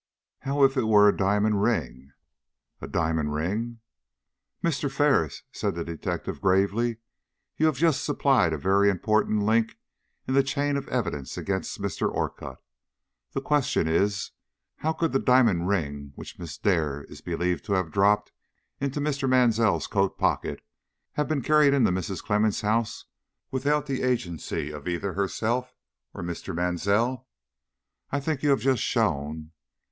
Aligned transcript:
"How 0.39 0.63
if 0.63 0.77
it 0.77 0.87
were 0.87 1.07
a 1.07 1.15
diamond 1.15 1.61
ring?" 1.61 2.13
"A 2.81 2.87
diamond 2.87 3.35
ring?" 3.35 3.81
"Mr. 4.63 4.89
Ferris," 4.91 5.43
said 5.51 5.75
the 5.75 5.83
detective, 5.83 6.41
gravely, 6.41 6.97
"you 7.55 7.67
have 7.67 7.75
just 7.77 8.03
supplied 8.03 8.51
a 8.51 8.57
very 8.57 8.89
important 8.89 9.43
link 9.43 9.77
in 10.27 10.33
the 10.33 10.41
chain 10.41 10.75
of 10.75 10.87
evidence 10.87 11.37
against 11.37 11.79
Mr. 11.79 12.11
Orcutt. 12.11 12.57
The 13.33 13.41
question 13.43 13.87
is, 13.87 14.31
how 14.77 14.91
could 14.91 15.11
the 15.11 15.19
diamond 15.19 15.67
ring 15.67 16.13
which 16.15 16.39
Miss 16.39 16.57
Dare 16.57 17.03
is 17.03 17.21
believed 17.21 17.63
to 17.65 17.73
have 17.73 17.91
dropped 17.91 18.31
into 18.79 18.99
Mr. 18.99 19.29
Mansell's 19.29 19.85
coat 19.85 20.17
pocket 20.17 20.63
have 21.11 21.27
been 21.27 21.43
carried 21.43 21.75
into 21.75 21.91
Mrs. 21.91 22.23
Clemmens' 22.23 22.61
house 22.63 23.05
without 23.51 23.85
the 23.85 24.01
agency 24.01 24.71
of 24.71 24.87
either 24.87 25.13
herself 25.13 25.75
or 26.11 26.23
Mr. 26.23 26.55
Mansell? 26.55 27.27
I 28.09 28.19
think 28.19 28.41
you 28.41 28.49
have 28.49 28.61
just 28.61 28.81
shown." 28.81 29.51